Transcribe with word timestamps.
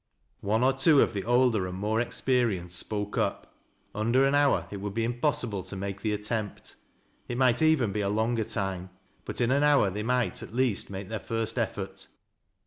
One 0.39 0.63
or 0.63 0.73
two 0.73 0.99
of 1.01 1.13
tlie 1.13 1.27
older 1.27 1.67
and 1.67 1.77
more 1.77 2.01
experienced 2.01 2.79
spoke 2.79 3.19
up. 3.19 3.53
Under 3.93 4.25
an 4.25 4.33
hour 4.33 4.67
it 4.71 4.77
would 4.77 4.95
be 4.95 5.03
impossible 5.03 5.61
to 5.65 5.75
make 5.75 6.01
the 6.01 6.11
attempt 6.11 6.75
—it 7.27 7.37
might 7.37 7.61
even 7.61 7.91
be 7.91 8.01
a 8.01 8.09
longer 8.09 8.45
time, 8.45 8.89
but 9.25 9.39
in 9.39 9.51
an 9.51 9.61
hour 9.61 9.91
they 9.91 10.01
might, 10.01 10.41
at 10.41 10.55
least, 10.55 10.89
make 10.89 11.09
their 11.09 11.19
first 11.19 11.55
effort. 11.59 12.07